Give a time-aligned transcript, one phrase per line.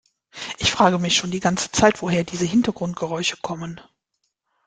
[0.57, 3.79] Ich frage mich schon die ganze Zeit, woher diese Hintergrundgeräusche kommen.